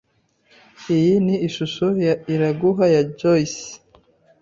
Iyi 0.95 1.13
ni 1.25 1.35
ishusho 1.47 1.85
ya 2.05 2.13
Iraguha 2.33 2.85
na 2.93 3.01
Joyce. 3.19 3.67